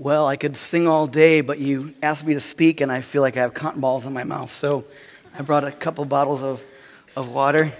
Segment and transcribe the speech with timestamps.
[0.00, 3.20] Well, I could sing all day, but you asked me to speak, and I feel
[3.20, 4.50] like I have cotton balls in my mouth.
[4.50, 4.86] So
[5.38, 6.62] I brought a couple bottles of,
[7.14, 7.74] of water.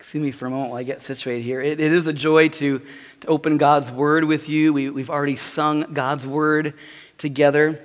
[0.00, 1.60] Excuse me for a moment while I get situated here.
[1.60, 2.82] it, it is a joy to,
[3.20, 4.72] to open God's Word with you.
[4.72, 6.74] We, we've already sung God's Word
[7.18, 7.80] together,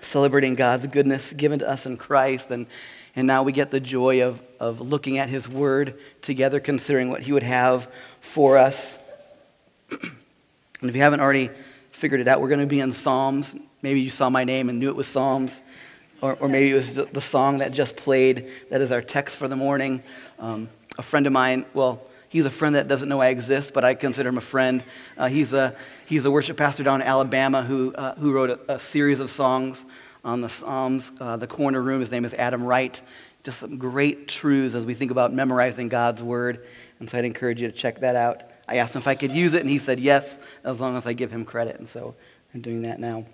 [0.00, 2.50] celebrating God's goodness given to us in Christ.
[2.50, 2.66] And,
[3.14, 7.22] and now we get the joy of, of looking at His Word together, considering what
[7.22, 7.86] He would have
[8.20, 8.98] for us.
[9.92, 10.10] and
[10.90, 11.50] if you haven't already
[11.98, 12.40] figured it out.
[12.40, 13.56] We're going to be in Psalms.
[13.82, 15.62] Maybe you saw my name and knew it was Psalms.
[16.22, 18.50] Or, or maybe it was the song that just played.
[18.70, 20.04] That is our text for the morning.
[20.38, 23.84] Um, a friend of mine, well, he's a friend that doesn't know I exist, but
[23.84, 24.84] I consider him a friend.
[25.16, 25.74] Uh, he's, a,
[26.06, 29.28] he's a worship pastor down in Alabama who, uh, who wrote a, a, series of
[29.28, 29.84] songs
[30.24, 32.00] on the Psalms, uh, the corner room.
[32.00, 33.00] His name is Adam Wright.
[33.42, 36.64] Just some great truths as we think about memorizing God's word.
[37.00, 38.42] And so I'd encourage you to check that out.
[38.68, 41.06] I asked him if I could use it, and he said yes, as long as
[41.06, 41.78] I give him credit.
[41.78, 42.14] And so
[42.54, 43.24] I'm doing that now.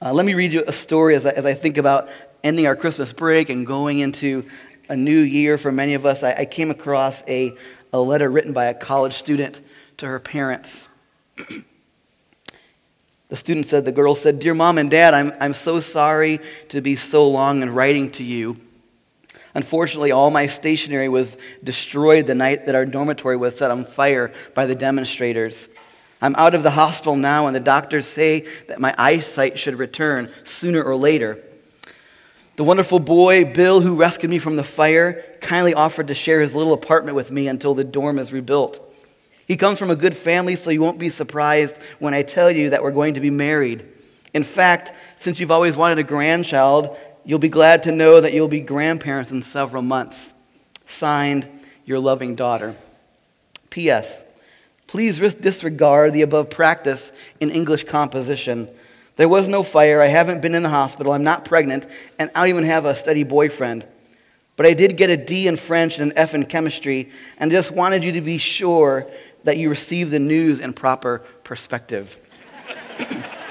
[0.00, 2.08] Uh, let me read you a story as I, as I think about
[2.44, 4.46] ending our Christmas break and going into
[4.88, 6.22] a new year for many of us.
[6.22, 7.56] I, I came across a,
[7.92, 9.60] a letter written by a college student
[9.96, 10.86] to her parents.
[13.28, 16.80] the student said, The girl said, Dear mom and dad, I'm, I'm so sorry to
[16.80, 18.60] be so long in writing to you.
[19.56, 24.30] Unfortunately, all my stationery was destroyed the night that our dormitory was set on fire
[24.54, 25.70] by the demonstrators.
[26.20, 30.30] I'm out of the hospital now, and the doctors say that my eyesight should return
[30.44, 31.42] sooner or later.
[32.56, 36.54] The wonderful boy, Bill, who rescued me from the fire, kindly offered to share his
[36.54, 38.86] little apartment with me until the dorm is rebuilt.
[39.48, 42.68] He comes from a good family, so you won't be surprised when I tell you
[42.70, 43.88] that we're going to be married.
[44.34, 46.94] In fact, since you've always wanted a grandchild,
[47.26, 50.32] You'll be glad to know that you'll be grandparents in several months.
[50.86, 51.48] Signed,
[51.84, 52.76] your loving daughter.
[53.68, 54.22] P.S.
[54.86, 57.10] Please disregard the above practice
[57.40, 58.68] in English composition.
[59.16, 60.00] There was no fire.
[60.00, 61.12] I haven't been in the hospital.
[61.12, 61.86] I'm not pregnant.
[62.16, 63.84] And I don't even have a steady boyfriend.
[64.54, 67.10] But I did get a D in French and an F in chemistry.
[67.38, 69.10] And just wanted you to be sure
[69.42, 72.16] that you receive the news in proper perspective.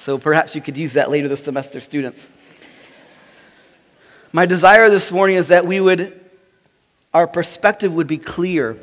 [0.00, 2.30] So perhaps you could use that later this semester, students.
[4.32, 6.18] My desire this morning is that we would,
[7.12, 8.78] our perspective would be clear.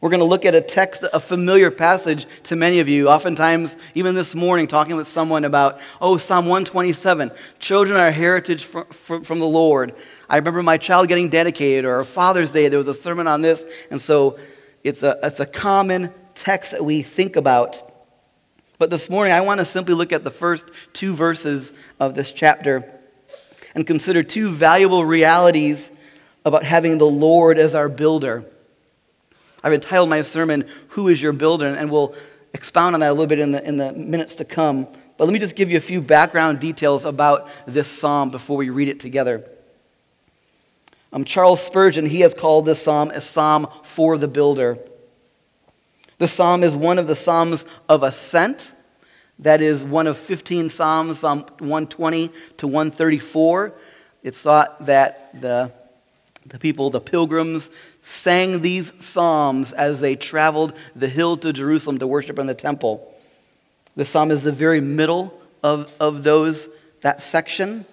[0.00, 3.08] We're going to look at a text, a familiar passage to many of you.
[3.08, 8.86] Oftentimes, even this morning, talking with someone about, oh, Psalm 127, children are heritage from,
[8.86, 9.94] from, from the Lord.
[10.28, 13.64] I remember my child getting dedicated, or Father's Day, there was a sermon on this.
[13.92, 14.40] And so
[14.82, 17.89] it's a, it's a common text that we think about.
[18.80, 20.64] But this morning, I want to simply look at the first
[20.94, 22.90] two verses of this chapter
[23.74, 25.90] and consider two valuable realities
[26.46, 28.42] about having the Lord as our builder.
[29.62, 31.66] I've entitled my sermon, Who is Your Builder?
[31.66, 32.14] And we'll
[32.54, 34.88] expound on that a little bit in the, in the minutes to come.
[35.18, 38.70] But let me just give you a few background details about this psalm before we
[38.70, 39.44] read it together.
[41.12, 44.78] Um, Charles Spurgeon, he has called this psalm a psalm for the builder.
[46.20, 48.72] The psalm is one of the psalms of ascent.
[49.38, 53.72] That is one of 15 psalms, Psalm 120 to 134.
[54.22, 55.72] It's thought that the,
[56.44, 57.70] the people, the pilgrims,
[58.02, 63.14] sang these psalms as they traveled the hill to Jerusalem to worship in the temple.
[63.96, 65.32] The psalm is the very middle
[65.62, 66.68] of, of those,
[67.00, 67.86] that section.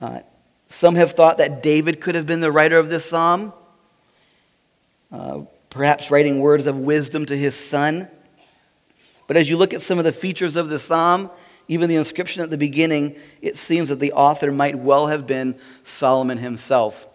[0.00, 0.22] Uh,
[0.68, 3.52] some have thought that David could have been the writer of this psalm.
[5.12, 5.42] Uh,
[5.72, 8.06] perhaps writing words of wisdom to his son.
[9.26, 11.30] But as you look at some of the features of the psalm,
[11.66, 15.58] even the inscription at the beginning, it seems that the author might well have been
[15.84, 17.06] Solomon himself.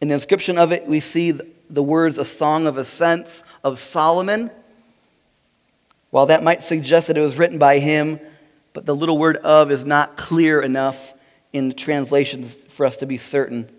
[0.00, 1.38] In the inscription of it, we see
[1.70, 4.50] the words, a song of ascents of Solomon.
[6.10, 8.18] While that might suggest that it was written by him,
[8.72, 11.12] but the little word of is not clear enough
[11.52, 13.70] in the translations for us to be certain.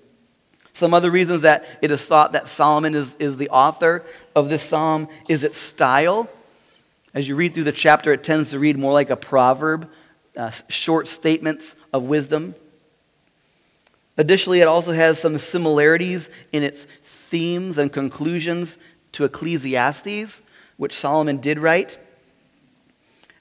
[0.78, 4.06] Some other reasons that it is thought that Solomon is, is the author
[4.36, 6.30] of this psalm is its style.
[7.16, 9.90] As you read through the chapter, it tends to read more like a proverb,
[10.36, 12.54] uh, short statements of wisdom.
[14.18, 18.78] Additionally, it also has some similarities in its themes and conclusions
[19.14, 20.44] to Ecclesiastes,
[20.78, 21.98] which Solomon did write.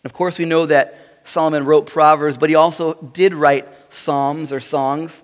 [0.06, 4.60] of course, we know that Solomon wrote Proverbs, but he also did write psalms or
[4.60, 5.22] songs.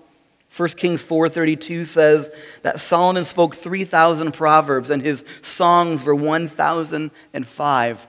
[0.55, 2.29] 1 Kings 4:32 says
[2.61, 8.07] that Solomon spoke 3000 proverbs and his songs were 1005.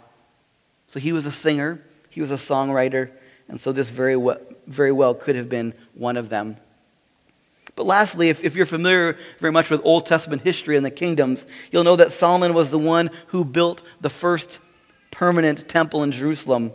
[0.88, 1.80] So he was a singer,
[2.10, 3.10] he was a songwriter,
[3.48, 6.58] and so this very well, very well could have been one of them.
[7.76, 11.46] But lastly, if, if you're familiar very much with Old Testament history and the kingdoms,
[11.72, 14.58] you'll know that Solomon was the one who built the first
[15.10, 16.72] permanent temple in Jerusalem.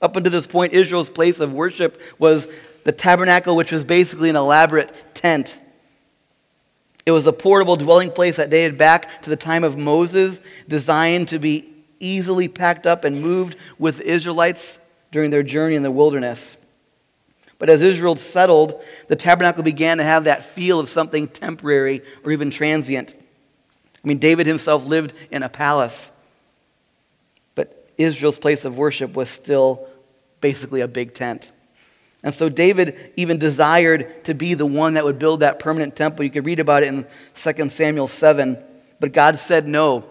[0.00, 2.46] Up until this point, Israel's place of worship was
[2.88, 5.60] the tabernacle, which was basically an elaborate tent.
[7.04, 11.28] It was a portable dwelling place that dated back to the time of Moses, designed
[11.28, 11.70] to be
[12.00, 14.78] easily packed up and moved with the Israelites
[15.12, 16.56] during their journey in the wilderness.
[17.58, 22.32] But as Israel settled, the tabernacle began to have that feel of something temporary or
[22.32, 23.10] even transient.
[24.02, 26.10] I mean, David himself lived in a palace,
[27.54, 29.86] but Israel's place of worship was still
[30.40, 31.52] basically a big tent.
[32.22, 36.24] And so David even desired to be the one that would build that permanent temple.
[36.24, 37.06] You can read about it in
[37.36, 38.58] 2 Samuel 7.
[38.98, 40.04] But God said no.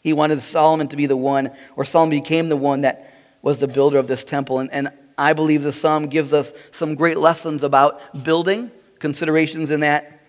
[0.00, 3.68] He wanted Solomon to be the one, or Solomon became the one that was the
[3.68, 4.58] builder of this temple.
[4.58, 9.80] And, and I believe the psalm gives us some great lessons about building, considerations in
[9.80, 10.20] that.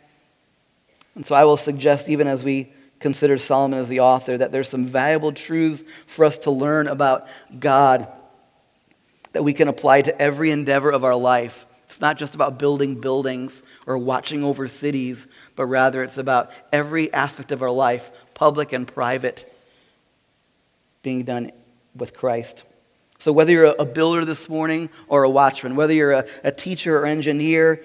[1.15, 4.67] And so I will suggest, even as we consider Solomon as the author, that there's
[4.67, 8.07] some valuable truths for us to learn about God
[9.33, 11.65] that we can apply to every endeavor of our life.
[11.87, 17.11] It's not just about building buildings or watching over cities, but rather it's about every
[17.13, 19.51] aspect of our life, public and private,
[21.01, 21.51] being done
[21.95, 22.63] with Christ.
[23.17, 26.99] So, whether you're a builder this morning or a watchman, whether you're a, a teacher
[26.99, 27.83] or engineer,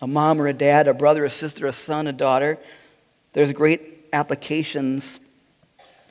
[0.00, 2.58] a mom or a dad, a brother, a sister, a son, a daughter,
[3.34, 5.20] there's great applications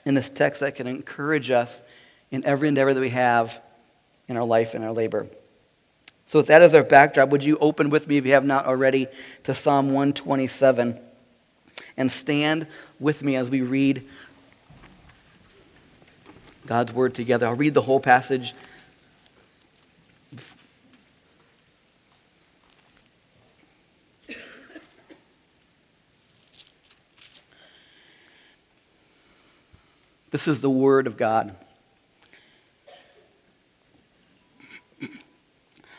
[0.05, 1.81] in this text that can encourage us
[2.31, 3.59] in every endeavor that we have
[4.27, 5.27] in our life and our labor.
[6.27, 8.65] So, with that as our backdrop, would you open with me, if you have not
[8.65, 9.07] already,
[9.43, 10.99] to Psalm 127
[11.95, 12.67] and stand
[12.99, 14.07] with me as we read
[16.65, 17.47] God's word together.
[17.47, 18.53] I'll read the whole passage.
[30.29, 31.55] This is the word of God.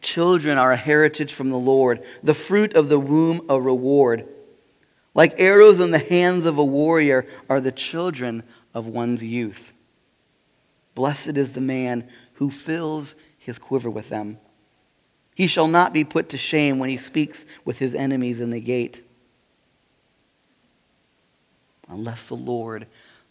[0.00, 4.26] children are a heritage from the Lord, the fruit of the womb a reward.
[5.14, 8.42] Like arrows in the hands of a warrior are the children
[8.74, 9.72] of one's youth.
[10.94, 14.38] Blessed is the man who fills his quiver with them.
[15.34, 18.60] He shall not be put to shame when he speaks with his enemies in the
[18.60, 19.02] gate.
[21.88, 22.86] Unless the Lord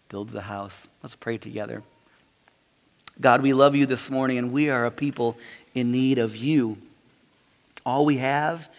[0.10, 0.88] builds a house.
[1.04, 1.84] Let's pray together.
[3.20, 5.38] God, we love you this morning, and we are a people
[5.76, 6.78] in need of you.
[7.86, 8.70] All we have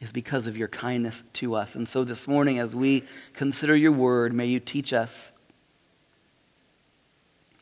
[0.00, 1.74] is because of your kindness to us.
[1.74, 3.04] And so this morning, as we
[3.34, 5.30] consider your word, may you teach us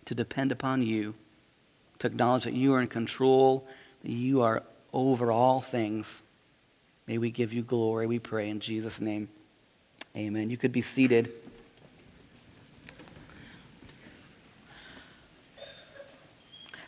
[0.04, 1.14] to depend upon you,
[1.98, 3.66] to acknowledge that you are in control,
[4.04, 4.62] that you are
[4.92, 6.22] over all things.
[7.08, 9.28] May we give you glory, we pray in Jesus' name.
[10.16, 10.50] Amen.
[10.50, 11.32] You could be seated.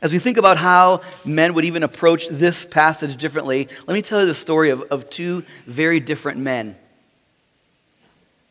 [0.02, 4.20] As we think about how men would even approach this passage differently, let me tell
[4.20, 6.76] you the story of, of two very different men.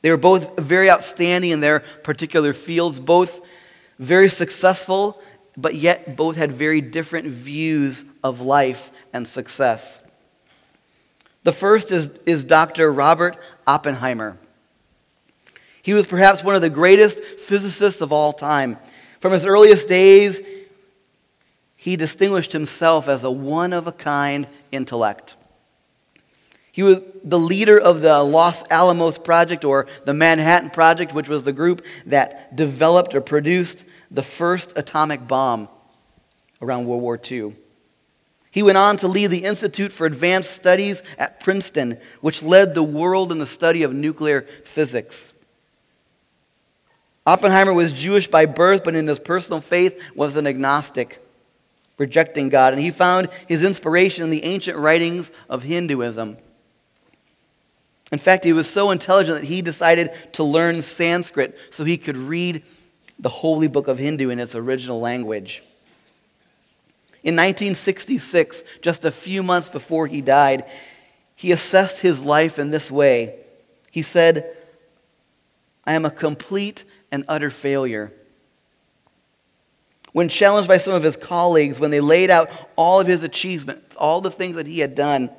[0.02, 3.42] They were both very outstanding in their particular fields, both
[3.98, 5.20] very successful,
[5.58, 10.00] but yet both had very different views of life and success.
[11.44, 12.92] The first is, is Dr.
[12.92, 14.38] Robert Oppenheimer.
[15.82, 18.78] He was perhaps one of the greatest physicists of all time.
[19.20, 20.40] From his earliest days,
[21.82, 25.38] he distinguished himself as a one of a kind intellect.
[26.74, 31.44] He was the leader of the Los Alamos Project or the Manhattan Project, which was
[31.44, 35.70] the group that developed or produced the first atomic bomb
[36.62, 37.56] around World War II.
[38.52, 42.84] He went on to lead the Institute for Advanced Studies at Princeton, which led the
[42.84, 45.32] world in the study of nuclear physics.
[47.26, 51.24] Oppenheimer was Jewish by birth, but in his personal faith was an agnostic,
[52.00, 52.74] rejecting God.
[52.74, 56.38] And he found his inspiration in the ancient writings of Hinduism.
[58.12, 62.18] In fact, he was so intelligent that he decided to learn Sanskrit so he could
[62.18, 62.64] read
[63.20, 65.62] the holy book of Hindu in its original language.
[67.22, 70.66] In 1966, just a few months before he died,
[71.36, 73.36] he assessed his life in this way.
[73.92, 74.56] He said,
[75.86, 78.14] I am a complete and utter failure.
[80.12, 83.96] When challenged by some of his colleagues, when they laid out all of his achievements,
[83.96, 85.30] all the things that he had done,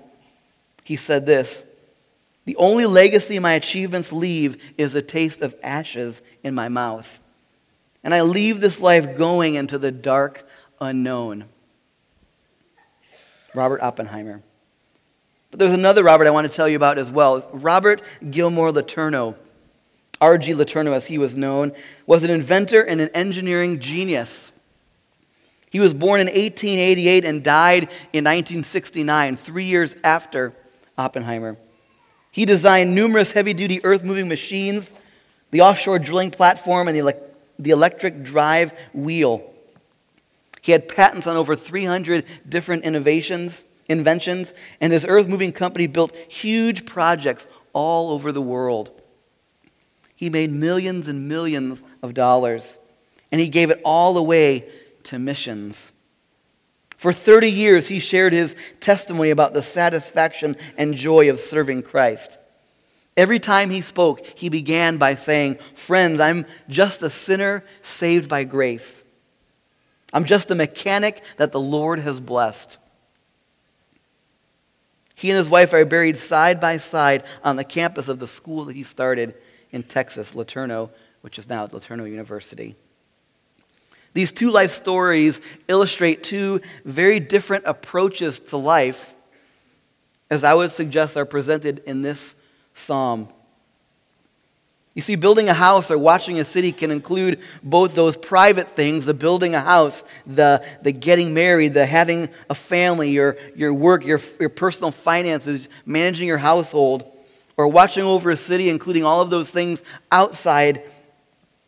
[0.85, 1.65] he said this
[2.45, 7.19] The only legacy my achievements leave is a taste of ashes in my mouth.
[8.03, 10.47] And I leave this life going into the dark
[10.81, 11.45] unknown.
[13.55, 14.43] Robert Oppenheimer.
[15.50, 17.49] But there's another Robert I want to tell you about as well.
[17.53, 19.35] Robert Gilmour LeTourneau,
[20.21, 20.53] R.G.
[20.55, 21.73] LeTourneau as he was known,
[22.07, 24.53] was an inventor and an engineering genius.
[25.71, 30.53] He was born in 1888 and died in 1969, three years after
[30.99, 31.57] Oppenheimer.
[32.33, 34.93] He designed numerous heavy duty earth moving machines,
[35.53, 37.17] the offshore drilling platform, and the,
[37.59, 39.49] the electric drive wheel.
[40.61, 46.15] He had patents on over 300 different innovations, inventions, and his earth moving company built
[46.29, 48.91] huge projects all over the world.
[50.17, 52.77] He made millions and millions of dollars,
[53.31, 54.69] and he gave it all away
[55.04, 55.92] to missions.
[56.97, 62.37] For 30 years, he shared his testimony about the satisfaction and joy of serving Christ.
[63.16, 68.45] Every time he spoke, he began by saying, Friends, I'm just a sinner saved by
[68.45, 69.02] grace.
[70.12, 72.76] I'm just a mechanic that the Lord has blessed.
[75.14, 78.64] He and his wife are buried side by side on the campus of the school
[78.66, 79.35] that he started
[79.71, 80.90] in Texas, LeTourneau,
[81.21, 82.76] which is now at LeTourneau University.
[84.12, 89.12] These two life stories illustrate two very different approaches to life,
[90.31, 92.35] as I would suggest are presented in this
[92.75, 93.29] psalm.
[94.95, 99.07] You see, building a house or watching a city can include both those private things,
[99.07, 104.05] the building a house, the, the getting married, the having a family, your, your work,
[104.05, 107.05] your, your personal finances, managing your household,
[107.57, 110.83] or watching over a city, including all of those things outside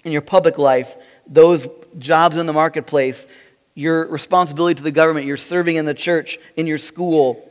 [0.03, 0.97] in your public life,
[1.29, 1.69] those
[1.99, 3.27] jobs in the marketplace,
[3.75, 7.49] your responsibility to the government, your serving in the church, in your school.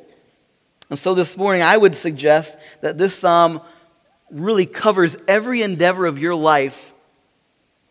[0.90, 3.62] And so this morning, I would suggest that this psalm
[4.30, 6.92] really covers every endeavor of your life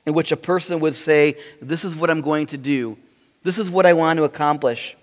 [0.06, 2.96] in which a person would say, This is what I'm going to do.
[3.42, 4.96] This is what I want to accomplish.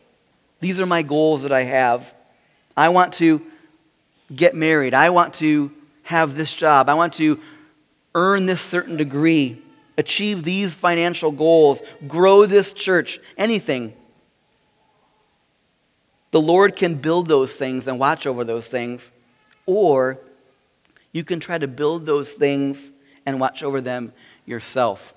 [0.60, 2.14] These are my goals that I have.
[2.76, 3.42] I want to
[4.34, 4.94] get married.
[4.94, 5.72] I want to
[6.04, 6.90] have this job.
[6.90, 7.40] I want to
[8.16, 9.62] earn this certain degree,
[9.98, 13.94] achieve these financial goals, grow this church, anything.
[16.32, 19.12] The Lord can build those things and watch over those things,
[19.66, 20.20] or
[21.12, 22.92] you can try to build those things
[23.26, 24.14] and watch over them
[24.46, 25.14] yourself.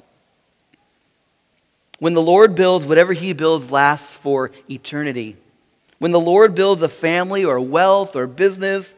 [1.99, 5.37] When the Lord builds, whatever He builds lasts for eternity.
[5.99, 8.97] When the Lord builds a family or wealth or business,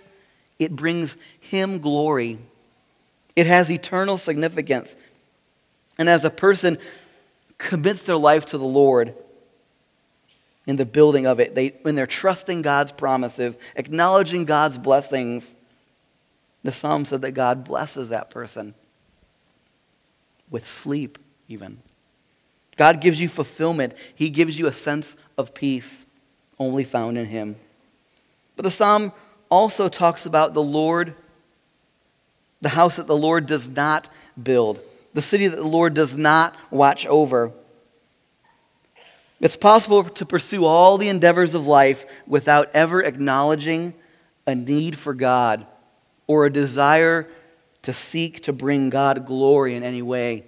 [0.60, 2.38] it brings Him glory.
[3.34, 4.94] It has eternal significance.
[6.02, 6.78] And as a person
[7.58, 9.14] commits their life to the Lord
[10.66, 15.54] in the building of it, they, when they're trusting God's promises, acknowledging God's blessings,
[16.64, 18.74] the psalm said that God blesses that person
[20.50, 21.78] with sleep, even.
[22.74, 26.04] God gives you fulfillment, He gives you a sense of peace
[26.58, 27.54] only found in Him.
[28.56, 29.12] But the psalm
[29.48, 31.14] also talks about the Lord,
[32.60, 34.08] the house that the Lord does not
[34.42, 34.80] build,
[35.14, 37.52] the city that the Lord does not watch over.
[39.40, 43.92] It's possible to pursue all the endeavors of life without ever acknowledging
[44.46, 45.66] a need for God
[46.26, 47.28] or a desire
[47.82, 50.44] to seek to bring God glory in any way.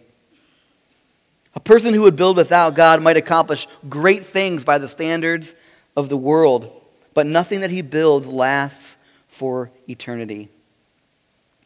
[1.57, 5.55] A person who would build without God might accomplish great things by the standards
[5.97, 6.71] of the world,
[7.15, 8.97] but nothing that he builds lasts
[9.29, 10.49] for eternity.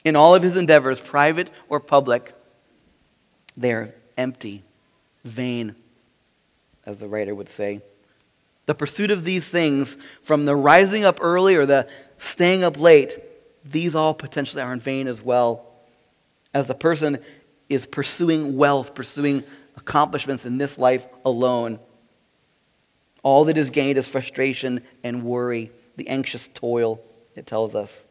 [0.05, 2.35] In all of his endeavors, private or public,
[3.59, 4.63] they're empty,
[5.25, 5.75] vain,
[6.87, 7.83] as the writer would say.
[8.67, 11.89] The pursuit of these things, from the rising up early or the
[12.19, 13.19] staying up late,
[13.65, 15.67] these all potentially are in vain as well.
[16.55, 17.19] As the person
[17.69, 19.43] is pursuing wealth, pursuing
[19.77, 21.79] accomplishments in this life alone,
[23.23, 27.01] all that is gained is frustration and worry, the anxious toil,
[27.35, 28.05] it tells us.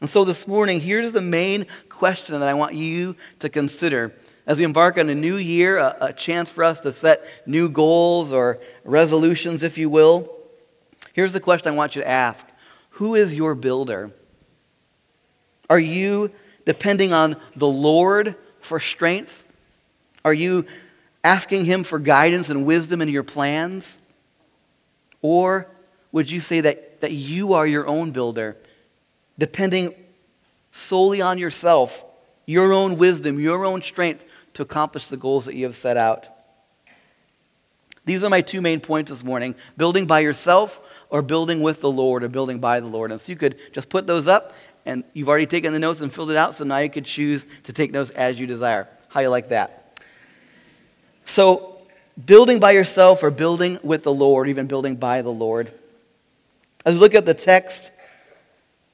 [0.00, 4.12] And so this morning, here's the main question that I want you to consider.
[4.46, 7.68] As we embark on a new year, a, a chance for us to set new
[7.68, 10.32] goals or resolutions, if you will.
[11.12, 12.46] Here's the question I want you to ask
[12.90, 14.12] Who is your builder?
[15.68, 16.30] Are you
[16.64, 19.42] depending on the Lord for strength?
[20.24, 20.66] Are you
[21.24, 23.98] asking Him for guidance and wisdom in your plans?
[25.22, 25.66] Or
[26.12, 28.56] would you say that that you are your own builder,
[29.38, 29.94] depending
[30.72, 32.04] solely on yourself,
[32.46, 34.24] your own wisdom, your own strength
[34.56, 36.26] to accomplish the goals that you have set out.
[38.06, 41.90] These are my two main points this morning building by yourself or building with the
[41.90, 43.12] Lord or building by the Lord.
[43.12, 44.54] And so you could just put those up,
[44.86, 47.44] and you've already taken the notes and filled it out, so now you could choose
[47.64, 48.88] to take notes as you desire.
[49.08, 50.00] How you like that?
[51.26, 51.82] So,
[52.24, 55.70] building by yourself or building with the Lord, even building by the Lord.
[56.86, 57.90] As we look at the text,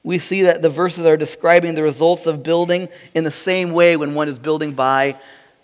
[0.03, 3.95] we see that the verses are describing the results of building in the same way
[3.95, 5.17] when one is building by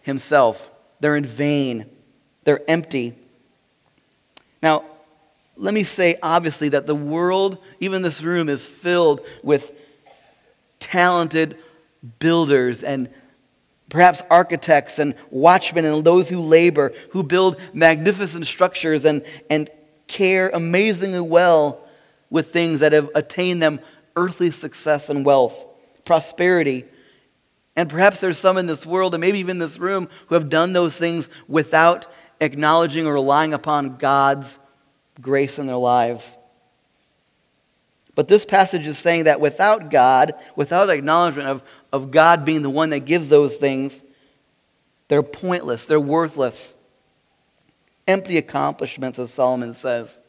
[0.09, 0.69] himself.
[0.99, 1.85] They're in vain,
[2.43, 3.15] they're empty.
[4.61, 4.83] Now,
[5.55, 9.71] let me say obviously that the world, even this room, is filled with
[10.79, 11.57] talented
[12.19, 13.09] builders and
[13.89, 19.69] perhaps architects and watchmen and those who labor, who build magnificent structures and, and
[20.07, 21.81] care amazingly well
[22.29, 23.79] with things that have attained them
[24.15, 25.65] earthly success and wealth,
[26.05, 26.85] prosperity.
[27.79, 30.49] And perhaps there's some in this world, and maybe even in this room, who have
[30.49, 32.07] done those things without
[32.41, 34.59] acknowledging or relying upon God's
[35.21, 36.35] grace in their lives.
[38.15, 42.69] But this passage is saying that without God, without acknowledgement of, of God being the
[42.69, 44.03] one that gives those things,
[45.07, 46.73] they're pointless, they're worthless.
[48.09, 50.19] Empty accomplishments, as Solomon says.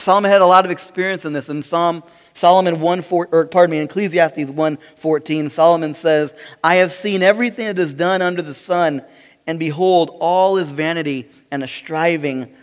[0.00, 1.48] Solomon had a lot of experience in this.
[1.48, 2.02] In Psalm
[2.34, 7.66] Solomon 1, 4, or pardon me, Ecclesiastes 1 14, Solomon says, I have seen everything
[7.66, 9.02] that is done under the sun,
[9.46, 12.54] and behold, all is vanity and a striving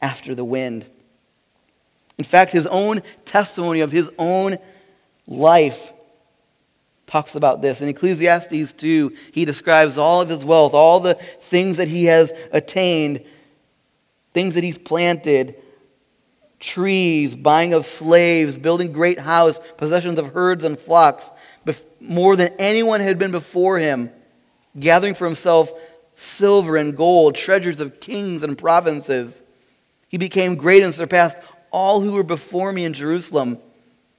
[0.00, 0.86] after the wind.
[2.18, 4.58] In fact, his own testimony of his own
[5.26, 5.92] life
[7.06, 7.82] talks about this.
[7.82, 12.32] In Ecclesiastes 2, he describes all of his wealth, all the things that he has
[12.52, 13.24] attained,
[14.32, 15.56] things that he's planted,
[16.62, 21.28] trees, buying of slaves, building great house, possessions of herds and flocks,
[22.00, 24.10] more than anyone had been before him,
[24.78, 25.70] gathering for himself
[26.14, 29.42] silver and gold, treasures of kings and provinces.
[30.08, 31.36] He became great and surpassed
[31.70, 33.58] all who were before me in Jerusalem.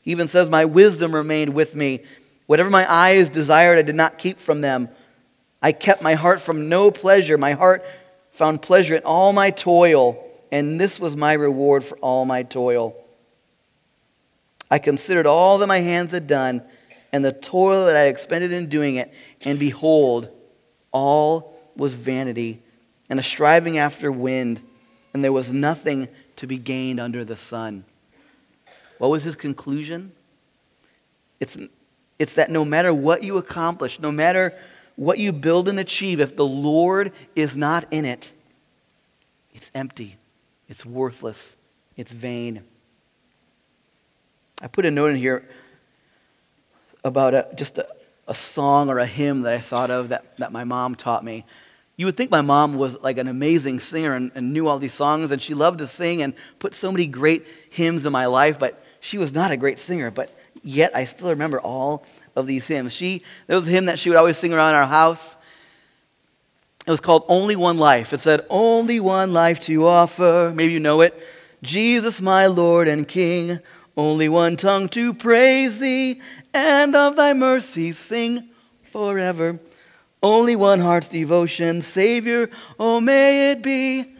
[0.01, 2.01] He even says, My wisdom remained with me.
[2.45, 4.89] Whatever my eyes desired, I did not keep from them.
[5.61, 7.37] I kept my heart from no pleasure.
[7.37, 7.85] My heart
[8.31, 10.22] found pleasure in all my toil,
[10.53, 12.95] and this was my reward for all my toil.
[14.69, 16.61] I considered all that my hands had done
[17.11, 19.11] and the toil that I expended in doing it,
[19.41, 20.29] and behold,
[20.91, 22.61] all was vanity
[23.09, 24.61] and a striving after wind
[25.11, 27.83] and there was nothing to be gained under the sun.
[28.99, 30.11] What was his conclusion?
[31.39, 31.57] It's,
[32.19, 34.53] it's that no matter what you accomplish, no matter
[34.97, 38.31] what you build and achieve, if the Lord is not in it,
[39.51, 40.17] it's empty,
[40.69, 41.55] it's worthless,
[41.95, 42.63] it's vain.
[44.61, 45.47] I put a note in here
[47.03, 47.87] about a, just a,
[48.27, 51.45] a song or a hymn that I thought of that, that my mom taught me.
[51.95, 54.93] You would think my mom was like an amazing singer and, and, knew all these
[54.93, 58.57] songs, and she loved to sing and put so many great hymns in my life,
[58.57, 60.09] but she was not a great singer.
[60.09, 62.93] But yet I still remember all of these hymns.
[62.93, 65.37] She, there was a hymn that she would always sing around our house.
[66.85, 68.11] It was called Only One Life.
[68.11, 70.51] It said, Only one life to offer.
[70.53, 71.17] Maybe you know it.
[71.61, 73.59] Jesus, my Lord and King,
[73.95, 76.19] only one tongue to praise thee,
[76.53, 78.49] and of thy mercy sing
[78.91, 79.59] forever.
[80.21, 84.15] Only one heart's devotion, Savior, oh may it be,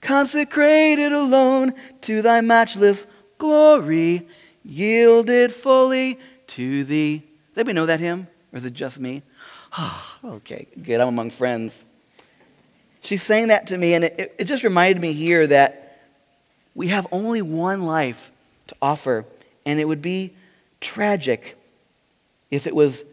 [0.00, 3.06] consecrated alone to thy matchless
[3.38, 4.28] glory,
[4.64, 7.18] yielded fully to thee.
[7.18, 8.26] Does anybody know that hymn?
[8.52, 9.22] Or is it just me?
[9.76, 11.00] Oh, okay, good.
[11.00, 11.74] I'm among friends.
[13.02, 16.00] She's saying that to me, and it, it just reminded me here that
[16.74, 18.30] we have only one life
[18.68, 19.26] to offer,
[19.66, 20.34] and it would be
[20.80, 21.56] tragic
[22.50, 23.04] if it was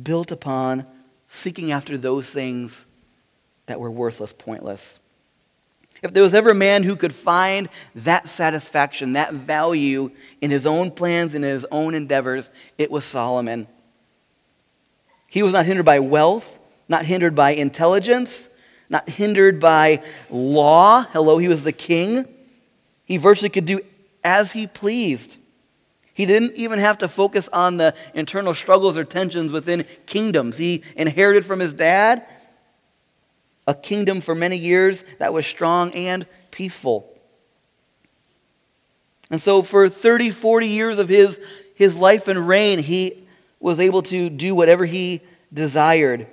[0.00, 0.86] built upon
[1.28, 2.84] seeking after those things
[3.66, 4.98] that were worthless, pointless.
[6.02, 10.66] If there was ever a man who could find that satisfaction, that value in his
[10.66, 13.66] own plans and in his own endeavors, it was Solomon.
[15.34, 18.48] He was not hindered by wealth, not hindered by intelligence,
[18.88, 21.02] not hindered by law.
[21.12, 22.24] Hello, he was the king.
[23.04, 23.80] He virtually could do
[24.22, 25.38] as he pleased.
[26.12, 30.56] He didn't even have to focus on the internal struggles or tensions within kingdoms.
[30.56, 32.24] He inherited from his dad
[33.66, 37.12] a kingdom for many years that was strong and peaceful.
[39.32, 41.40] And so, for 30, 40 years of his,
[41.74, 43.23] his life and reign, he
[43.64, 46.26] was able to do whatever he desired.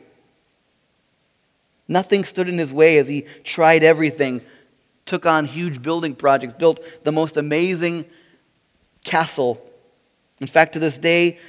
[1.87, 4.41] Nothing stood in his way as he tried everything,
[5.05, 8.03] took on huge building projects, built the most amazing
[9.05, 9.65] castle.
[10.41, 11.39] In fact, to this day,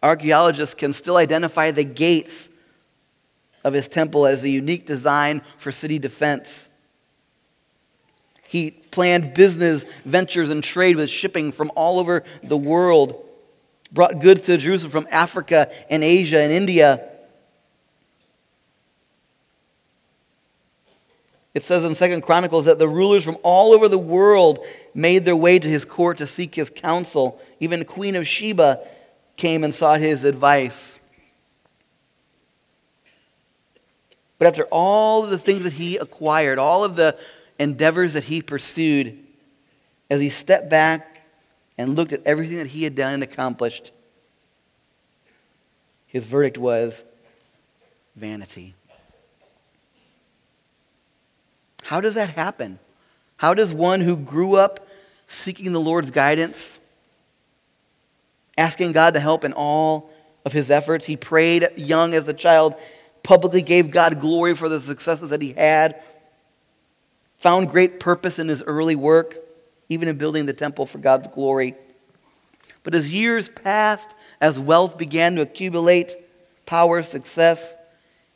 [0.00, 2.48] archaeologists can still identify the gates
[3.64, 6.68] of his temple as a unique design for city defense.
[8.46, 13.25] He planned business ventures and trade with shipping from all over the world,
[13.96, 17.08] brought goods to Jerusalem from Africa and Asia and India.
[21.54, 25.34] It says in Second Chronicles that the rulers from all over the world made their
[25.34, 27.40] way to his court to seek his counsel.
[27.58, 28.86] Even the Queen of Sheba
[29.38, 30.98] came and sought his advice.
[34.38, 37.16] But after all of the things that he acquired, all of the
[37.58, 39.18] endeavors that he pursued,
[40.10, 41.15] as he stepped back
[41.78, 43.92] and looked at everything that he had done and accomplished,
[46.06, 47.04] his verdict was
[48.14, 48.74] vanity.
[51.82, 52.78] How does that happen?
[53.36, 54.88] How does one who grew up
[55.26, 56.78] seeking the Lord's guidance,
[58.56, 60.10] asking God to help in all
[60.44, 62.74] of his efforts, he prayed young as a child,
[63.22, 66.00] publicly gave God glory for the successes that he had,
[67.36, 69.36] found great purpose in his early work,
[69.88, 71.74] even in building the temple for God's glory.
[72.82, 76.16] But as years passed, as wealth began to accumulate,
[76.66, 77.74] power, success,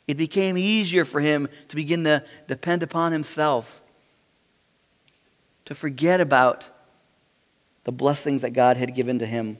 [0.07, 3.81] it became easier for him to begin to depend upon himself,
[5.65, 6.67] to forget about
[7.83, 9.57] the blessings that God had given to him.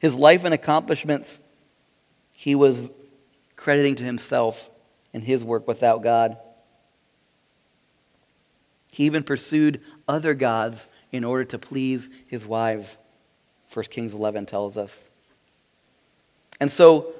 [0.00, 1.38] His life and accomplishments,
[2.32, 2.80] he was
[3.54, 4.68] crediting to himself
[5.14, 6.36] and his work without God.
[8.88, 12.98] He even pursued other gods in order to please his wives.
[13.72, 14.96] 1 Kings 11 tells us.
[16.60, 17.12] And so,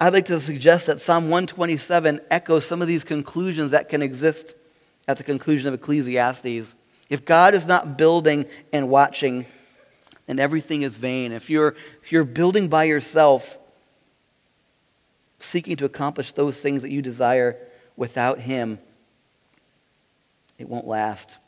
[0.00, 4.54] I'd like to suggest that Psalm 127 echoes some of these conclusions that can exist
[5.08, 6.74] at the conclusion of Ecclesiastes.
[7.08, 9.46] If God is not building and watching,
[10.26, 11.32] then everything is vain.
[11.32, 13.58] If you're, if you're building by yourself,
[15.40, 17.56] seeking to accomplish those things that you desire
[17.96, 18.78] without Him,
[20.58, 21.38] it won't last.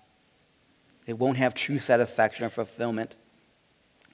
[1.06, 3.16] It won't have true satisfaction or fulfillment.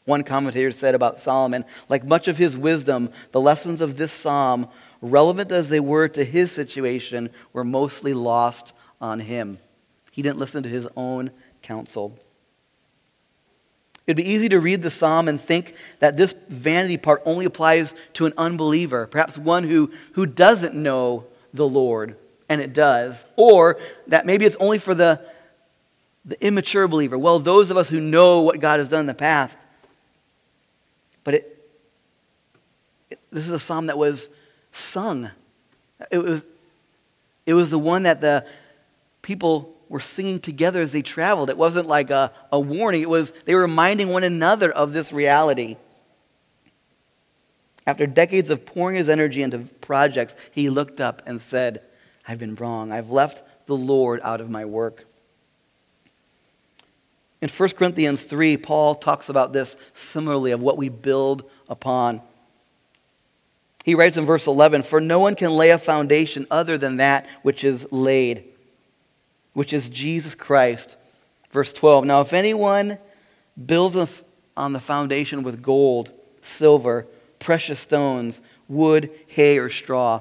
[0.07, 4.69] One commentator said about Solomon, like much of his wisdom, the lessons of this psalm,
[5.03, 9.59] relevant as they were to his situation, were mostly lost on him.
[10.13, 12.19] He didn't listen to his own counsel.
[14.07, 17.93] It'd be easy to read the psalm and think that this vanity part only applies
[18.15, 22.17] to an unbeliever, perhaps one who, who doesn't know the Lord
[22.49, 23.25] and it does.
[23.37, 25.21] Or that maybe it's only for the,
[26.25, 27.19] the immature believer.
[27.19, 29.57] Well, those of us who know what God has done in the past.
[31.25, 31.69] But it,
[33.11, 34.29] it this is a psalm that was
[34.73, 35.31] sung.
[36.11, 36.43] It was,
[37.47, 38.47] it was the one that the
[39.23, 41.49] people were singing together as they traveled.
[41.51, 45.13] It wasn't like a, a warning, it was they were reminding one another of this
[45.13, 45.77] reality.
[47.87, 51.83] After decades of pouring his energy into projects, he looked up and said,
[52.27, 52.93] I've been wrong.
[52.93, 55.05] I've left the Lord out of my work.
[57.41, 62.21] In 1 Corinthians 3, Paul talks about this similarly of what we build upon.
[63.85, 67.27] He writes in verse 11 For no one can lay a foundation other than that
[67.43, 68.45] which is laid,
[69.53, 70.97] which is Jesus Christ.
[71.53, 72.99] Verse 12 Now, if anyone
[73.65, 73.97] builds
[74.57, 76.11] on the foundation with gold,
[76.43, 77.07] silver,
[77.39, 80.21] precious stones, wood, hay, or straw,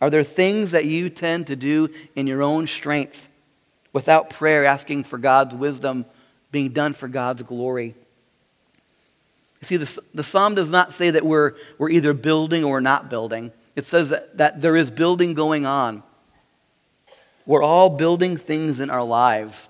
[0.00, 3.28] Are there things that you tend to do in your own strength
[3.92, 6.06] without prayer, asking for God's wisdom,
[6.50, 7.94] being done for God's glory?
[9.60, 13.10] You see, the, the psalm does not say that we're, we're either building or not
[13.10, 13.52] building.
[13.76, 16.02] It says that, that there is building going on.
[17.44, 19.68] We're all building things in our lives.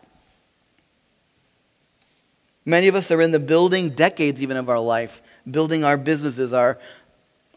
[2.65, 6.53] Many of us are in the building decades even of our life, building our businesses,
[6.53, 6.79] our,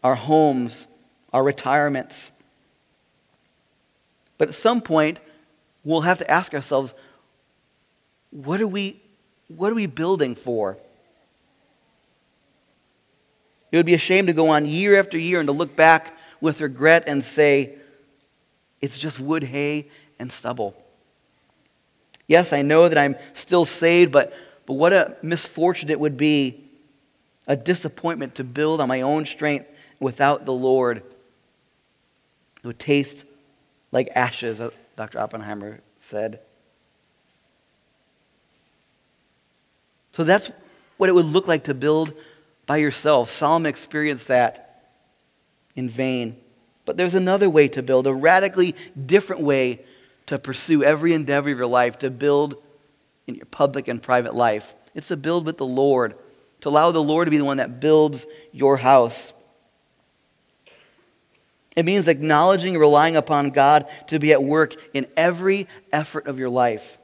[0.02, 0.88] our homes,
[1.32, 2.30] our retirements.
[4.38, 5.20] But at some point,
[5.84, 6.94] we'll have to ask ourselves,
[8.30, 9.00] what are we,
[9.48, 10.76] what are we building for?
[13.70, 16.16] It would be a shame to go on year after year and to look back
[16.40, 17.74] with regret and say,
[18.80, 20.76] it's just wood, hay, and stubble.
[22.26, 24.32] Yes, I know that I'm still saved, but,
[24.66, 26.64] but what a misfortune it would be,
[27.46, 29.66] a disappointment to build on my own strength
[30.00, 30.98] without the Lord.
[30.98, 33.24] It would taste
[33.94, 35.20] like ashes, as Dr.
[35.20, 35.80] Oppenheimer
[36.10, 36.40] said.
[40.12, 40.50] So that's
[40.96, 42.12] what it would look like to build
[42.66, 43.30] by yourself.
[43.30, 44.90] Solomon experienced that
[45.76, 46.36] in vain.
[46.84, 48.74] But there's another way to build, a radically
[49.06, 49.80] different way
[50.26, 52.56] to pursue every endeavor of your life, to build
[53.26, 54.74] in your public and private life.
[54.94, 56.14] It's to build with the Lord,
[56.62, 59.32] to allow the Lord to be the one that builds your house.
[61.76, 66.38] It means acknowledging and relying upon God to be at work in every effort of
[66.38, 66.98] your life.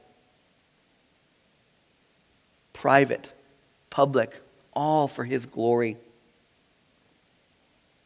[2.71, 3.31] Private,
[3.89, 4.41] public,
[4.73, 5.97] all for His glory.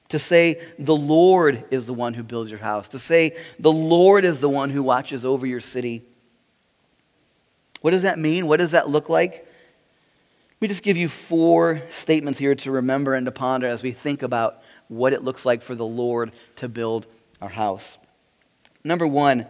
[0.10, 2.88] To say the Lord is the one who builds your house.
[2.90, 6.04] To say the Lord is the one who watches over your city.
[7.82, 8.48] What does that mean?
[8.48, 9.34] What does that look like?
[9.34, 13.92] Let me just give you four statements here to remember and to ponder as we
[13.92, 17.06] think about what it looks like for the Lord to build
[17.42, 17.98] our house.
[18.84, 19.48] Number one,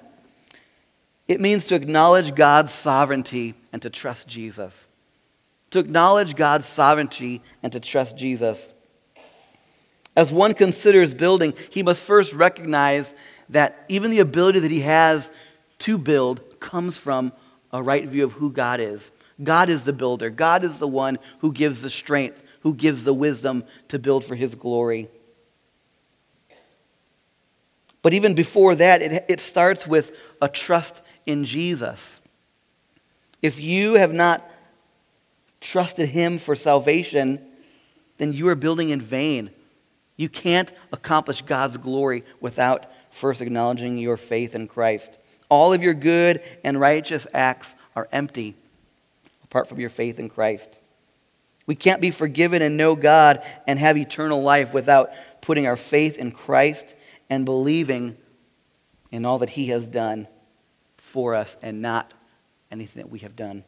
[1.28, 4.88] it means to acknowledge God's sovereignty and to trust Jesus.
[5.72, 8.74] To acknowledge God's sovereignty and to trust Jesus.
[10.16, 13.14] As one considers building, he must first recognize
[13.50, 15.30] that even the ability that he has
[15.80, 17.34] to build comes from
[17.74, 19.12] a right view of who God is.
[19.44, 23.14] God is the builder, God is the one who gives the strength, who gives the
[23.14, 25.10] wisdom to build for his glory.
[28.06, 32.20] But even before that, it, it starts with a trust in Jesus.
[33.42, 34.48] If you have not
[35.60, 37.44] trusted him for salvation,
[38.20, 39.50] then you are building in vain.
[40.18, 45.18] You can't accomplish God's glory without first acknowledging your faith in Christ.
[45.50, 48.54] All of your good and righteous acts are empty
[49.46, 50.70] apart from your faith in Christ.
[51.66, 55.10] We can't be forgiven and know God and have eternal life without
[55.42, 56.94] putting our faith in Christ
[57.30, 58.18] and believing
[59.12, 60.28] in all that He has done
[60.98, 62.14] for us and not
[62.72, 63.64] anything that we have done.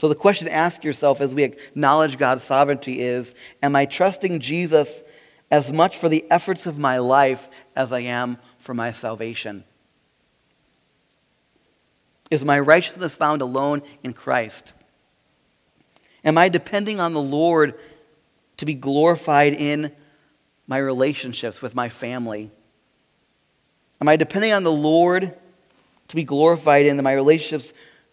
[0.00, 4.40] So, the question to ask yourself as we acknowledge God's sovereignty is Am I trusting
[4.40, 5.02] Jesus
[5.50, 9.64] as much for the efforts of my life as I am for my salvation?
[12.30, 14.72] Is my righteousness found alone in Christ?
[16.24, 17.78] Am I depending on the Lord
[18.56, 19.92] to be glorified in
[20.66, 22.50] my relationships with my family?
[24.00, 25.34] Am I depending on the Lord
[26.08, 27.72] to be glorified in my relationships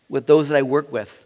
[0.09, 1.21] with those that I work with?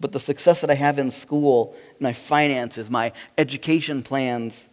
[0.00, 4.68] but the success that I have in school, my finances, my education plans,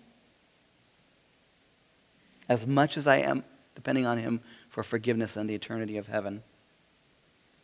[2.47, 6.43] as much as I am depending on Him for forgiveness and the eternity of heaven.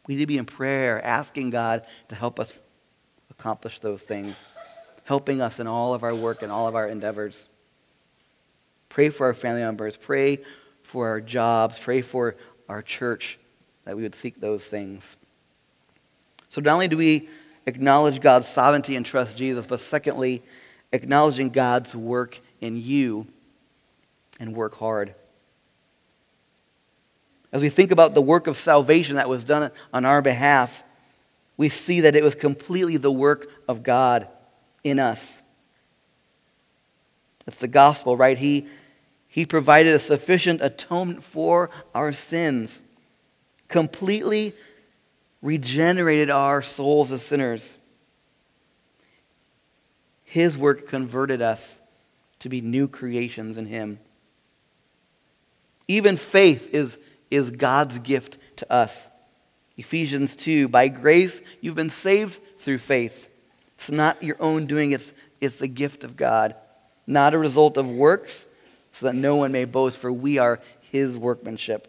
[0.08, 2.54] We need to be in prayer, asking God to help us
[3.30, 4.36] accomplish those things,
[5.04, 7.48] helping us in all of our work and all of our endeavors.
[8.90, 10.40] Pray for our family members, pray
[10.84, 12.36] for our jobs, pray for
[12.68, 13.40] our church
[13.86, 15.16] that we would seek those things.
[16.50, 17.30] So, not only do we
[17.66, 20.44] acknowledge God's sovereignty and trust Jesus, but secondly,
[20.92, 23.28] acknowledging God's work in you
[24.40, 25.16] and work hard.
[27.54, 30.84] As we think about the work of salvation that was done on our behalf,
[31.58, 34.28] we see that it was completely the work of God
[34.84, 35.42] in us.
[37.46, 38.38] That's the gospel, right?
[38.38, 38.68] He,
[39.28, 42.82] he provided a sufficient atonement for our sins,
[43.68, 44.54] completely
[45.42, 47.78] regenerated our souls as sinners.
[50.24, 51.80] His work converted us
[52.40, 54.00] to be new creations in Him.
[55.88, 56.98] Even faith is,
[57.30, 59.10] is God's gift to us.
[59.78, 63.28] Ephesians 2 By grace you've been saved through faith.
[63.82, 66.54] It's not your own doing, it's, it's the gift of God,
[67.08, 68.46] not a result of works,
[68.94, 70.60] so that no one may boast, for we are
[70.92, 71.88] His workmanship.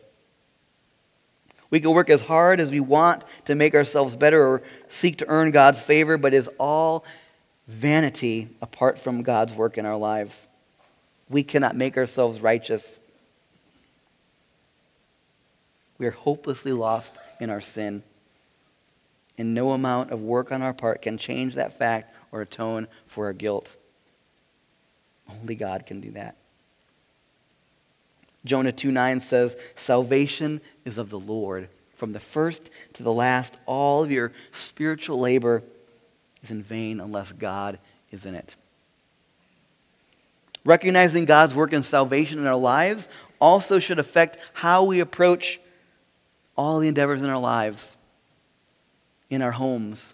[1.69, 5.29] We can work as hard as we want to make ourselves better or seek to
[5.29, 7.05] earn God's favor, but it's all
[7.69, 10.47] vanity apart from God's work in our lives.
[11.29, 12.99] We cannot make ourselves righteous.
[15.99, 18.03] We are hopelessly lost in our sin.
[19.43, 23.25] And no amount of work on our part can change that fact or atone for
[23.25, 23.75] our guilt.
[25.29, 26.37] Only God can do that.
[28.45, 31.69] Jonah 2 9 says, Salvation is of the Lord.
[31.97, 35.65] From the first to the last, all of your spiritual labor
[36.45, 37.81] is in vain unless God
[38.13, 38.55] is in it.
[40.65, 43.09] Recognizing God's work in salvation in our lives
[43.41, 45.59] also should affect how we approach
[46.57, 47.97] all the endeavors in our lives,
[49.33, 50.13] in our homes,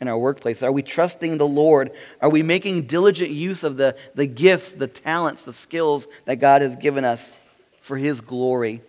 [0.00, 0.64] in our workplaces?
[0.64, 1.92] Are we trusting the Lord?
[2.20, 6.60] Are we making diligent use of the, the gifts, the talents, the skills that God
[6.60, 7.32] has given us
[7.80, 8.82] for His glory?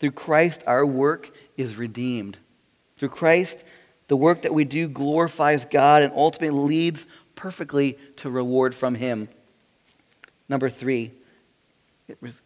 [0.00, 2.36] Through Christ, our work is redeemed.
[2.98, 3.62] Through Christ,
[4.08, 9.28] the work that we do glorifies God and ultimately leads perfectly to reward from Him.
[10.48, 11.12] Number three,
[12.08, 12.42] it res-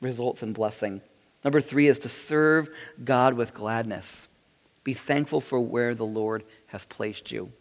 [0.00, 1.02] results in blessing.
[1.44, 2.68] Number three is to serve
[3.02, 4.28] God with gladness.
[4.84, 7.52] Be thankful for where the Lord has placed you.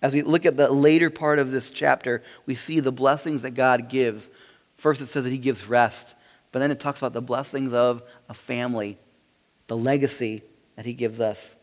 [0.00, 3.52] As we look at the later part of this chapter, we see the blessings that
[3.52, 4.28] God gives.
[4.76, 6.14] First, it says that He gives rest,
[6.52, 8.98] but then it talks about the blessings of a family,
[9.66, 10.42] the legacy
[10.76, 11.56] that He gives us.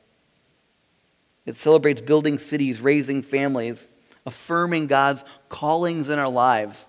[1.46, 3.88] It celebrates building cities, raising families,
[4.26, 6.86] affirming God's callings in our lives.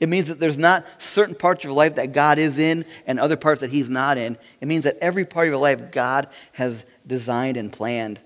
[0.00, 3.20] It means that there's not certain parts of your life that God is in and
[3.20, 4.36] other parts that He's not in.
[4.60, 8.18] It means that every part of your life God has designed and planned.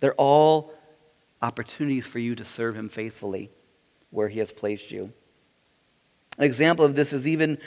[0.00, 0.72] They're all
[1.40, 3.50] opportunities for you to serve Him faithfully
[4.10, 5.12] where He has placed you.
[6.38, 7.58] An example of this is even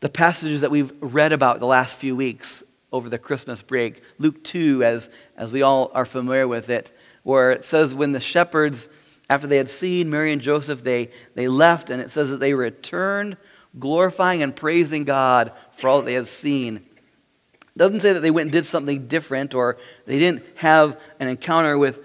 [0.00, 4.02] the passages that we've read about the last few weeks over the Christmas break.
[4.18, 8.20] Luke 2, as, as we all are familiar with it, where it says, when the
[8.20, 8.88] shepherds,
[9.28, 12.54] after they had seen Mary and Joseph, they, they left, and it says that they
[12.54, 13.36] returned,
[13.78, 16.76] glorifying and praising God for all that they had seen.
[16.76, 21.28] It doesn't say that they went and did something different or they didn't have an
[21.28, 22.00] encounter with,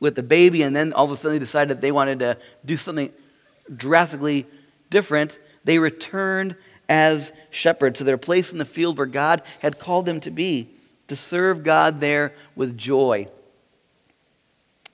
[0.00, 2.38] with the baby and then all of a sudden they decided that they wanted to
[2.64, 3.12] do something
[3.74, 4.46] drastically
[4.90, 5.38] different.
[5.62, 6.56] They returned
[6.88, 10.74] as shepherds to their place in the field where God had called them to be,
[11.06, 13.28] to serve God there with joy.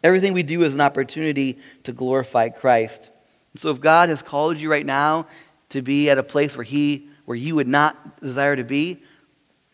[0.03, 3.11] Everything we do is an opportunity to glorify Christ.
[3.57, 5.27] So if God has called you right now
[5.71, 9.03] to be at a place where he where you would not desire to be,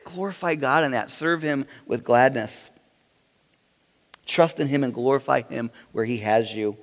[0.05, 1.11] glorify God in that.
[1.11, 2.71] Serve him with gladness.
[4.27, 6.77] Trust in him and glorify him where he has you.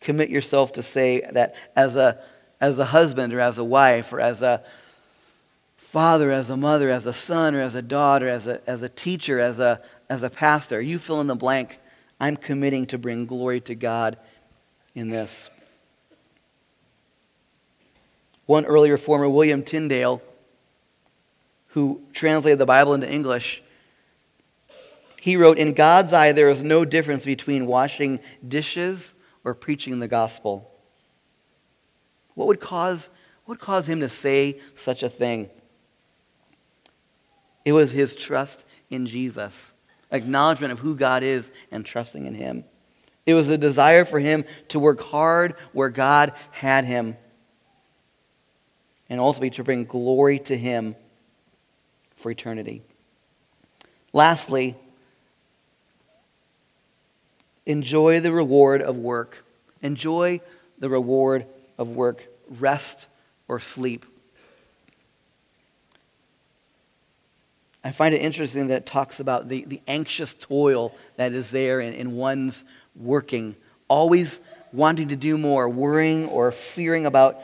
[0.00, 2.20] Commit yourself to say that as a
[2.60, 4.62] as a husband or as a wife or as a
[5.76, 8.88] father, as a mother, as a son or as a daughter, as a, as a
[8.88, 9.78] teacher, as a,
[10.12, 10.80] as a pastor.
[10.80, 11.80] You fill in the blank.
[12.20, 14.18] I'm committing to bring glory to God
[14.94, 15.48] in this.
[18.44, 20.20] One early reformer, William Tyndale,
[21.68, 23.62] who translated the Bible into English,
[25.18, 30.08] he wrote, In God's eye, there is no difference between washing dishes or preaching the
[30.08, 30.70] gospel.
[32.34, 33.08] What would cause,
[33.46, 35.48] what would cause him to say such a thing?
[37.64, 39.71] It was his trust in Jesus,
[40.12, 42.64] acknowledgement of who God is, and trusting in him.
[43.26, 47.16] It was a desire for him to work hard where God had him,
[49.08, 50.94] and ultimately to bring glory to him
[52.16, 52.82] for eternity.
[54.12, 54.76] Lastly,
[57.64, 59.44] enjoy the reward of work.
[59.80, 60.40] Enjoy
[60.78, 61.46] the reward
[61.78, 63.06] of work, rest
[63.48, 64.06] or sleep.
[67.84, 71.80] I find it interesting that it talks about the, the anxious toil that is there
[71.80, 72.62] in, in one's
[72.94, 73.56] working,
[73.88, 74.38] always
[74.72, 77.40] wanting to do more, worrying or fearing about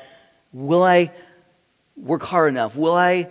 [0.52, 1.12] will I
[1.96, 2.76] work hard enough?
[2.76, 3.30] Will I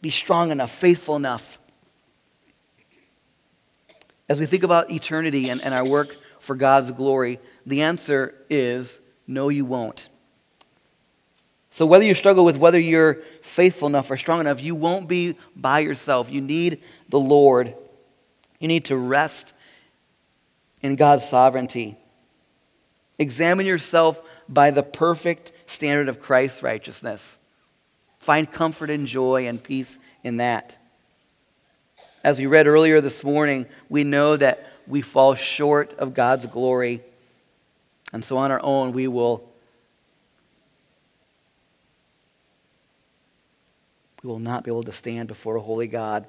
[0.00, 1.58] be strong enough, faithful enough?
[4.28, 9.00] As we think about eternity and, and our work for God's glory, the answer is
[9.26, 10.08] no, you won't.
[11.74, 15.36] So, whether you struggle with whether you're faithful enough or strong enough, you won't be
[15.56, 16.30] by yourself.
[16.30, 17.74] You need the Lord.
[18.60, 19.52] You need to rest
[20.82, 21.96] in God's sovereignty.
[23.18, 27.38] Examine yourself by the perfect standard of Christ's righteousness.
[28.20, 30.76] Find comfort and joy and peace in that.
[32.22, 37.02] As we read earlier this morning, we know that we fall short of God's glory.
[38.12, 39.50] And so on our own, we will
[44.24, 46.26] we will not be able to stand before a holy God.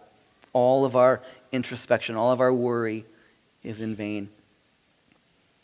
[0.54, 3.06] All of our introspection, all of our worry
[3.64, 4.30] is in vain.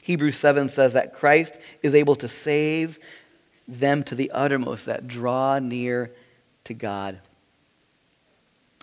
[0.02, 1.54] Hebrews 7 says that Christ
[1.84, 2.98] is able to save
[3.68, 6.12] them to the uttermost that draw near
[6.64, 7.20] to God.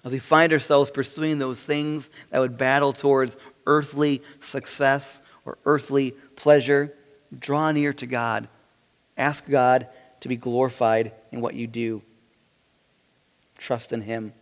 [0.05, 3.37] As we find ourselves pursuing those things that would battle towards
[3.67, 6.95] earthly success or earthly pleasure,
[7.37, 8.49] Draw near to God.
[9.17, 9.89] Ask God
[10.21, 12.03] to be glorified in what you do.
[13.59, 14.33] Trust in Him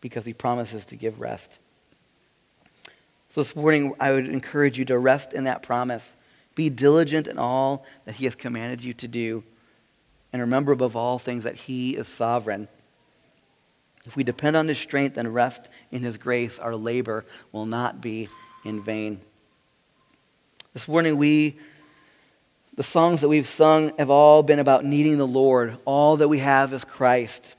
[0.00, 1.58] because He promises to give rest.
[3.34, 6.16] So this morning, I would encourage you to rest in that promise.
[6.54, 9.42] Be diligent in all that he has commanded you to do.
[10.34, 12.68] And remember above all things that he is sovereign.
[14.04, 18.02] If we depend on his strength and rest in his grace, our labor will not
[18.02, 18.28] be
[18.66, 19.22] in vain.
[20.74, 21.56] This morning, we,
[22.76, 25.78] the songs that we've sung have all been about needing the Lord.
[25.86, 27.54] All that we have is Christ.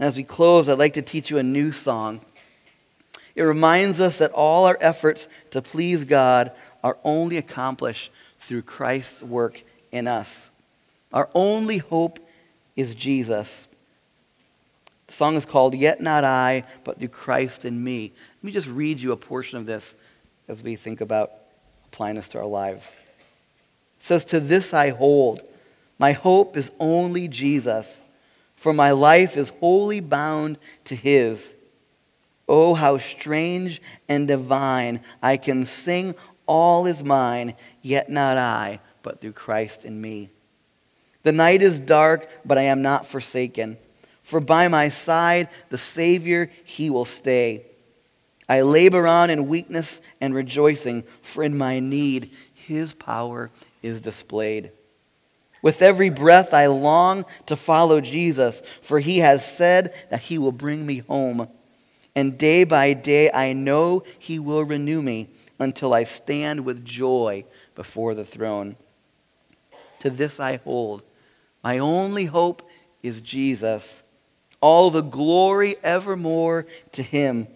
[0.00, 2.22] And as we close, I'd like to teach you a new song.
[3.34, 9.22] It reminds us that all our efforts to please God are only accomplished through Christ's
[9.22, 10.48] work in us.
[11.12, 12.18] Our only hope
[12.76, 13.68] is Jesus.
[15.08, 18.10] The song is called Yet Not I, but Through Christ in Me.
[18.38, 19.96] Let me just read you a portion of this
[20.48, 21.30] as we think about
[21.88, 22.86] applying this to our lives.
[24.00, 25.42] It says, To this I hold.
[25.98, 28.00] My hope is only Jesus,
[28.60, 31.54] for my life is wholly bound to his.
[32.46, 35.00] Oh, how strange and divine.
[35.22, 36.14] I can sing
[36.46, 40.28] all is mine, yet not I, but through Christ in me.
[41.22, 43.78] The night is dark, but I am not forsaken.
[44.22, 47.64] For by my side, the Savior, he will stay.
[48.46, 53.50] I labor on in weakness and rejoicing, for in my need, his power
[53.82, 54.70] is displayed.
[55.62, 60.52] With every breath, I long to follow Jesus, for he has said that he will
[60.52, 61.48] bring me home.
[62.14, 67.44] And day by day, I know he will renew me until I stand with joy
[67.74, 68.76] before the throne.
[70.00, 71.02] To this I hold.
[71.62, 72.62] My only hope
[73.02, 74.02] is Jesus
[74.60, 77.48] all the glory evermore to him.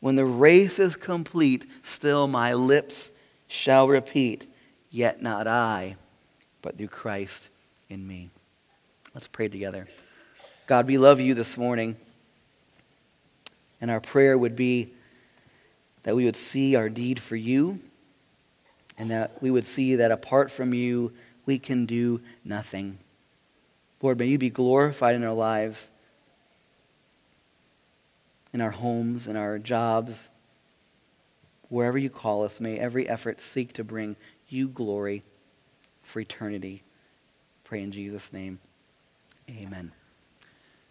[0.00, 3.10] When the race is complete, still my lips
[3.46, 4.46] shall repeat,
[4.90, 5.96] Yet not I,
[6.68, 7.48] but through Christ
[7.88, 8.28] in me.
[9.14, 9.88] Let's pray together.
[10.66, 11.96] God, we love you this morning.
[13.80, 14.92] And our prayer would be
[16.02, 17.80] that we would see our deed for you
[18.98, 21.10] and that we would see that apart from you,
[21.46, 22.98] we can do nothing.
[24.02, 25.88] Lord, may you be glorified in our lives,
[28.52, 30.28] in our homes, in our jobs,
[31.70, 32.60] wherever you call us.
[32.60, 34.16] May every effort seek to bring
[34.50, 35.22] you glory
[36.08, 36.82] for eternity.
[37.64, 38.58] Pray in Jesus' name.
[39.50, 39.92] Amen.